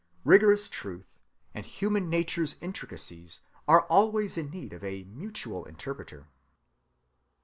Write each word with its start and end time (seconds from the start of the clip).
Rigorous 0.23 0.67
truth 0.67 1.05
and 1.53 1.63
human 1.63 2.09
nature's 2.09 2.55
intricacies 2.59 3.41
are 3.67 3.81
always 3.83 4.35
in 4.35 4.49
need 4.49 4.73
of 4.73 4.83
a 4.83 5.03
mutual 5.03 5.63
interpreter. 5.65 6.25